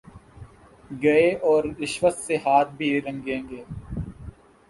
[1.01, 3.63] گے اور رشوت سے ہاتھ بھی رنگیں گے۔